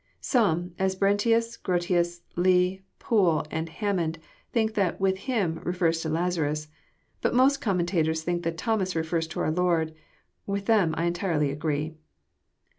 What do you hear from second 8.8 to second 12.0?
refers to our Lord; with them I entirely agree.